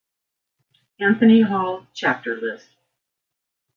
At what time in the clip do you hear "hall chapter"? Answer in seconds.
1.43-2.35